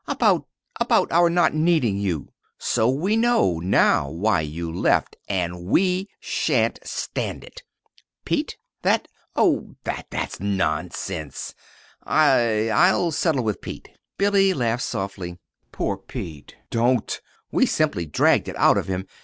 [0.07, 0.47] "About
[0.79, 2.29] about our not needing you.
[2.57, 7.61] So we know, now, why you left; and we sha'n't stand it."
[8.25, 8.57] "Pete?
[8.81, 9.07] That?
[9.35, 11.53] Oh, that that's nonsense
[12.03, 15.37] I I'll settle with Pete." Billy laughed softly.
[15.71, 16.55] "Poor Pete!
[16.71, 17.21] Don't.
[17.51, 19.05] We simply dragged it out of him.